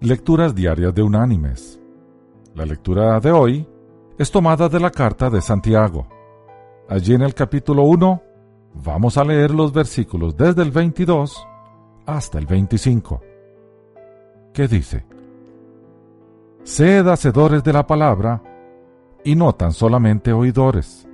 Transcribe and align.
Lecturas 0.00 0.54
Diarias 0.54 0.94
de 0.94 1.02
Unánimes. 1.02 1.80
La 2.54 2.64
lectura 2.64 3.18
de 3.18 3.32
hoy 3.32 3.68
es 4.16 4.30
tomada 4.30 4.68
de 4.68 4.78
la 4.78 4.92
carta 4.92 5.28
de 5.28 5.40
Santiago. 5.40 6.06
Allí 6.88 7.14
en 7.14 7.22
el 7.22 7.34
capítulo 7.34 7.82
1 7.82 8.22
vamos 8.84 9.18
a 9.18 9.24
leer 9.24 9.50
los 9.50 9.72
versículos 9.72 10.36
desde 10.36 10.62
el 10.62 10.70
22 10.70 11.44
hasta 12.06 12.38
el 12.38 12.46
25. 12.46 13.20
¿Qué 14.54 14.68
dice? 14.68 15.04
Sed 16.62 17.08
hacedores 17.08 17.64
de 17.64 17.72
la 17.72 17.84
palabra 17.84 18.40
y 19.24 19.34
no 19.34 19.52
tan 19.56 19.72
solamente 19.72 20.32
oidores, 20.32 21.08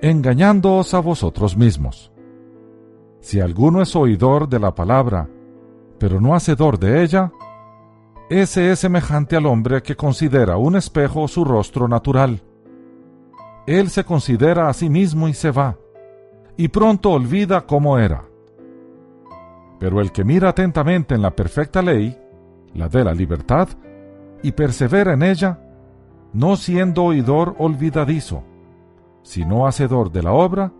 engañándoos 0.00 0.94
a 0.94 1.00
vosotros 1.00 1.56
mismos. 1.56 2.12
Si 3.18 3.40
alguno 3.40 3.82
es 3.82 3.96
oidor 3.96 4.48
de 4.48 4.60
la 4.60 4.72
palabra, 4.72 5.28
pero 5.98 6.20
no 6.20 6.36
hacedor 6.36 6.78
de 6.78 7.02
ella, 7.02 7.32
ese 8.30 8.72
es 8.72 8.78
semejante 8.78 9.36
al 9.36 9.46
hombre 9.46 9.82
que 9.82 9.96
considera 9.96 10.56
un 10.56 10.76
espejo 10.76 11.28
su 11.28 11.44
rostro 11.44 11.88
natural. 11.88 12.42
Él 13.66 13.90
se 13.90 14.04
considera 14.04 14.68
a 14.68 14.72
sí 14.72 14.88
mismo 14.88 15.28
y 15.28 15.34
se 15.34 15.50
va, 15.50 15.76
y 16.56 16.68
pronto 16.68 17.10
olvida 17.10 17.66
cómo 17.66 17.98
era. 17.98 18.24
Pero 19.78 20.00
el 20.00 20.12
que 20.12 20.24
mira 20.24 20.50
atentamente 20.50 21.14
en 21.14 21.22
la 21.22 21.36
perfecta 21.36 21.82
ley, 21.82 22.18
la 22.72 22.88
de 22.88 23.04
la 23.04 23.12
libertad, 23.12 23.68
y 24.42 24.52
persevera 24.52 25.12
en 25.14 25.22
ella, 25.22 25.60
no 26.32 26.56
siendo 26.56 27.04
oidor 27.04 27.54
olvidadizo, 27.58 28.42
sino 29.22 29.66
hacedor 29.66 30.10
de 30.12 30.22
la 30.22 30.32
obra, 30.32 30.72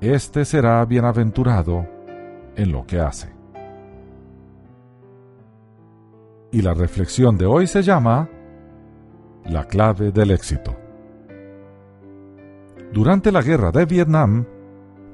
éste 0.00 0.44
será 0.44 0.84
bienaventurado 0.84 1.86
en 2.56 2.72
lo 2.72 2.86
que 2.86 3.00
hace. 3.00 3.39
Y 6.52 6.62
la 6.62 6.74
reflexión 6.74 7.36
de 7.38 7.46
hoy 7.46 7.66
se 7.66 7.82
llama 7.82 8.28
La 9.44 9.64
clave 9.64 10.12
del 10.12 10.30
éxito. 10.30 10.76
Durante 12.92 13.30
la 13.30 13.42
guerra 13.42 13.70
de 13.70 13.84
Vietnam, 13.86 14.46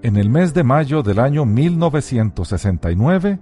en 0.02 0.16
el 0.16 0.30
mes 0.30 0.54
de 0.54 0.64
mayo 0.64 1.02
del 1.02 1.18
año 1.18 1.44
1969, 1.44 3.38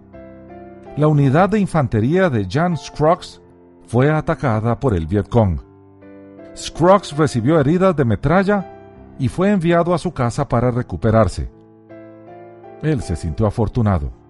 la 0.97 1.09
unidad 1.09 1.49
de 1.51 1.61
infantería 1.61 2.31
de 2.31 2.47
Jan 2.51 2.77
Scruggs 2.77 3.41
fue 3.87 4.11
atacada 4.11 4.79
por 4.81 4.95
el 4.95 5.07
Vietcong. 5.07 5.61
Scruggs 6.57 7.17
recibió 7.17 7.61
heridas 7.61 7.95
de 7.97 8.05
metralla 8.05 8.71
y 9.19 9.29
fue 9.29 9.51
enviado 9.51 9.95
a 9.95 9.99
su 9.99 10.13
casa 10.13 10.49
para 10.49 10.71
recuperarse. 10.71 11.51
Él 12.83 13.03
se 13.03 13.17
sintió 13.17 13.47
afortunado 13.47 14.24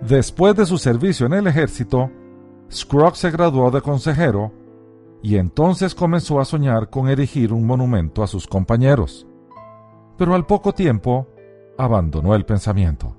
Después 0.00 0.54
de 0.54 0.64
su 0.64 0.78
servicio 0.78 1.26
en 1.26 1.32
el 1.32 1.46
ejército, 1.46 2.10
Scruggs 2.70 3.18
se 3.18 3.30
graduó 3.30 3.70
de 3.70 3.80
consejero 3.80 4.52
y 5.22 5.36
entonces 5.36 5.94
comenzó 5.94 6.40
a 6.40 6.44
soñar 6.44 6.88
con 6.88 7.08
erigir 7.08 7.52
un 7.52 7.66
monumento 7.66 8.22
a 8.22 8.28
sus 8.28 8.46
compañeros. 8.46 9.26
Pero 10.16 10.34
al 10.34 10.46
poco 10.46 10.72
tiempo 10.72 11.26
abandonó 11.76 12.34
el 12.34 12.44
pensamiento. 12.44 13.16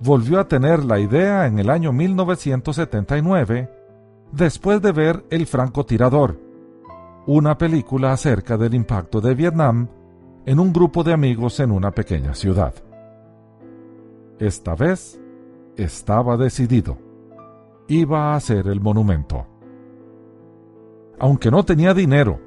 Volvió 0.00 0.40
a 0.40 0.48
tener 0.48 0.84
la 0.84 0.98
idea 0.98 1.46
en 1.46 1.58
el 1.58 1.70
año 1.70 1.92
1979 1.92 3.70
después 4.32 4.80
de 4.80 4.92
ver 4.92 5.24
El 5.30 5.46
francotirador, 5.46 6.40
una 7.26 7.56
película 7.56 8.12
acerca 8.12 8.56
del 8.56 8.74
impacto 8.74 9.20
de 9.20 9.34
Vietnam 9.34 9.88
en 10.46 10.58
un 10.58 10.72
grupo 10.72 11.04
de 11.04 11.12
amigos 11.12 11.60
en 11.60 11.70
una 11.70 11.90
pequeña 11.90 12.34
ciudad. 12.34 12.74
Esta 14.38 14.74
vez 14.74 15.20
estaba 15.76 16.36
decidido. 16.36 16.98
Iba 17.88 18.32
a 18.32 18.36
hacer 18.36 18.68
el 18.68 18.80
monumento. 18.80 19.46
Aunque 21.18 21.50
no 21.50 21.64
tenía 21.64 21.94
dinero, 21.94 22.40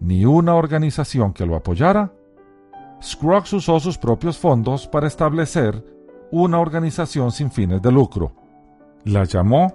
ni 0.00 0.24
una 0.24 0.54
organización 0.54 1.32
que 1.32 1.46
lo 1.46 1.56
apoyara, 1.56 2.12
Scruggs 3.02 3.52
usó 3.52 3.80
sus 3.80 3.98
propios 3.98 4.38
fondos 4.38 4.86
para 4.86 5.06
establecer 5.06 5.84
una 6.30 6.58
organización 6.58 7.32
sin 7.32 7.50
fines 7.50 7.82
de 7.82 7.90
lucro. 7.90 8.32
La 9.04 9.24
llamó 9.24 9.74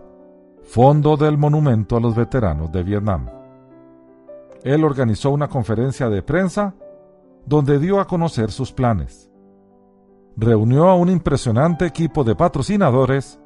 Fondo 0.63 1.17
del 1.17 1.37
Monumento 1.37 1.97
a 1.97 1.99
los 1.99 2.15
Veteranos 2.15 2.71
de 2.71 2.83
Vietnam. 2.83 3.27
Él 4.63 4.83
organizó 4.83 5.29
una 5.31 5.47
conferencia 5.47 6.09
de 6.09 6.23
prensa 6.23 6.73
donde 7.45 7.77
dio 7.77 7.99
a 7.99 8.07
conocer 8.07 8.51
sus 8.51 8.71
planes 8.71 9.29
reunió 10.37 10.89
a 10.89 10.95
un 10.95 11.09
impresionante 11.09 11.85
equipo 11.85 12.23
de 12.23 12.35
patrocinadores 12.35 13.39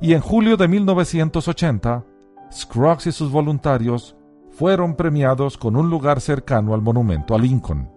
y 0.00 0.12
en 0.12 0.20
julio 0.20 0.56
de 0.56 0.68
1980, 0.68 2.04
Scruggs 2.52 3.06
y 3.06 3.12
sus 3.12 3.30
voluntarios 3.30 4.16
fueron 4.50 4.94
premiados 4.94 5.56
con 5.56 5.76
un 5.76 5.90
lugar 5.90 6.20
cercano 6.20 6.74
al 6.74 6.82
monumento 6.82 7.34
a 7.34 7.38
Lincoln. 7.38 7.90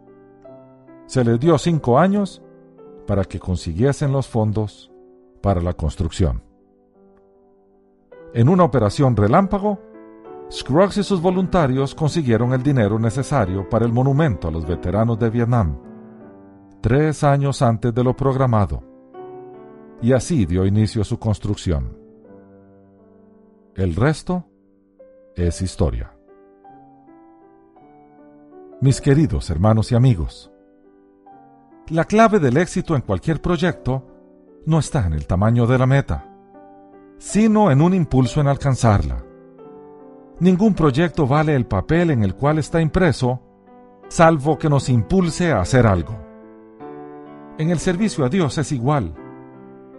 Se 1.05 1.23
les 1.23 1.39
dio 1.39 1.57
cinco 1.57 1.99
años 1.99 2.41
para 3.05 3.25
que 3.25 3.39
consiguiesen 3.39 4.11
los 4.11 4.27
fondos 4.27 4.91
para 5.41 5.61
la 5.61 5.73
construcción. 5.73 6.43
En 8.33 8.47
una 8.47 8.63
operación 8.63 9.15
relámpago, 9.15 9.79
Scruggs 10.49 10.97
y 10.97 11.03
sus 11.03 11.21
voluntarios 11.21 11.95
consiguieron 11.95 12.53
el 12.53 12.63
dinero 12.63 12.97
necesario 12.99 13.69
para 13.69 13.85
el 13.85 13.91
monumento 13.91 14.47
a 14.47 14.51
los 14.51 14.65
veteranos 14.65 15.19
de 15.19 15.29
Vietnam 15.29 15.90
tres 16.81 17.23
años 17.23 17.61
antes 17.61 17.93
de 17.93 18.03
lo 18.03 18.15
programado, 18.15 18.83
y 20.01 20.13
así 20.13 20.47
dio 20.47 20.65
inicio 20.65 21.03
a 21.03 21.05
su 21.05 21.19
construcción. 21.19 21.95
El 23.75 23.95
resto 23.95 24.47
es 25.35 25.61
historia. 25.61 26.11
Mis 28.81 28.99
queridos 28.99 29.51
hermanos 29.51 29.91
y 29.91 29.95
amigos, 29.95 30.51
la 31.89 32.05
clave 32.05 32.39
del 32.39 32.57
éxito 32.57 32.95
en 32.95 33.01
cualquier 33.01 33.41
proyecto 33.41 34.07
no 34.65 34.79
está 34.79 35.05
en 35.05 35.13
el 35.13 35.27
tamaño 35.27 35.67
de 35.67 35.77
la 35.77 35.85
meta, 35.85 36.27
sino 37.19 37.69
en 37.69 37.81
un 37.81 37.93
impulso 37.93 38.41
en 38.41 38.47
alcanzarla. 38.47 39.23
Ningún 40.39 40.73
proyecto 40.73 41.27
vale 41.27 41.55
el 41.55 41.67
papel 41.67 42.09
en 42.09 42.23
el 42.23 42.33
cual 42.33 42.57
está 42.57 42.81
impreso, 42.81 43.39
salvo 44.07 44.57
que 44.57 44.69
nos 44.69 44.89
impulse 44.89 45.51
a 45.51 45.61
hacer 45.61 45.85
algo 45.85 46.30
en 47.57 47.69
el 47.69 47.79
servicio 47.79 48.25
a 48.25 48.29
Dios 48.29 48.57
es 48.57 48.71
igual. 48.71 49.13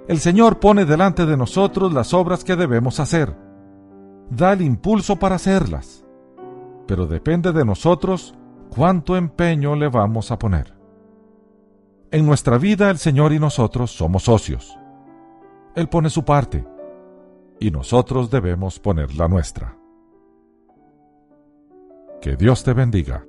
El 0.08 0.18
Señor 0.18 0.58
pone 0.58 0.84
delante 0.84 1.26
de 1.26 1.36
nosotros 1.36 1.92
las 1.92 2.12
obras 2.12 2.44
que 2.44 2.56
debemos 2.56 2.98
hacer. 3.00 3.36
Da 4.30 4.52
el 4.52 4.62
impulso 4.62 5.16
para 5.16 5.36
hacerlas. 5.36 6.04
Pero 6.86 7.06
depende 7.06 7.52
de 7.52 7.64
nosotros 7.64 8.34
cuánto 8.74 9.16
empeño 9.16 9.76
le 9.76 9.88
vamos 9.88 10.30
a 10.30 10.38
poner. 10.38 10.74
En 12.10 12.26
nuestra 12.26 12.58
vida 12.58 12.90
el 12.90 12.98
Señor 12.98 13.32
y 13.32 13.38
nosotros 13.38 13.90
somos 13.90 14.24
socios. 14.24 14.76
Él 15.74 15.88
pone 15.88 16.10
su 16.10 16.24
parte 16.24 16.66
y 17.60 17.70
nosotros 17.70 18.30
debemos 18.30 18.78
poner 18.78 19.14
la 19.14 19.28
nuestra. 19.28 19.76
Que 22.20 22.36
Dios 22.36 22.64
te 22.64 22.72
bendiga. 22.72 23.24